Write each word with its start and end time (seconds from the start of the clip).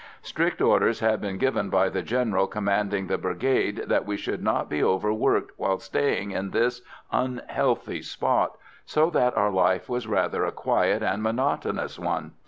Strict 0.23 0.63
orders 0.63 0.99
had 0.99 1.21
been 1.21 1.37
given 1.37 1.69
by 1.69 1.87
the 1.87 2.01
General 2.01 2.47
commanding 2.47 3.05
the 3.05 3.19
Brigade 3.19 3.83
that 3.85 4.03
we 4.03 4.17
should 4.17 4.41
not 4.41 4.67
be 4.67 4.83
overworked 4.83 5.51
while 5.57 5.77
staying 5.77 6.31
in 6.31 6.49
this 6.49 6.81
unhealthy 7.11 8.01
spot, 8.01 8.57
so 8.83 9.11
that 9.11 9.37
our 9.37 9.51
life 9.51 9.87
was 9.87 10.07
rather 10.07 10.43
a 10.43 10.51
quiet 10.51 11.03
and 11.03 11.21
monotonous 11.21 11.99
one. 11.99 12.31